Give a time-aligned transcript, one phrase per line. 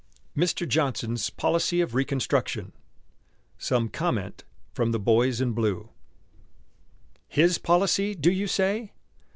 [0.35, 0.67] "MR.
[0.67, 2.73] JOHNSON'S POLICY OF RECONSTRUCTION"
[3.59, 4.43] SOME COMMENT
[4.73, 5.89] FROM THE BOYS IN BLUE
[7.27, 8.93] "His policy," do you say?